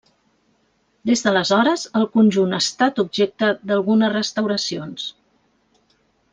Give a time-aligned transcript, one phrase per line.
[1.09, 5.07] Des d'aleshores, el conjunt ha estat objecte d'algunes restauracions.